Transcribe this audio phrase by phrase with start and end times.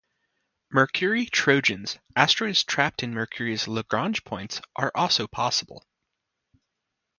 [0.71, 5.85] Mercury trojans, asteroids trapped in Mercury's Lagrange points, are also possible.